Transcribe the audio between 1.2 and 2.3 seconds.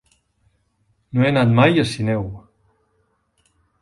he anat mai a Sineu.